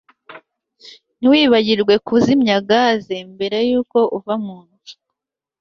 [1.17, 4.95] Ntiwibagirwe kuzimya gaze mbere yuko uva munzu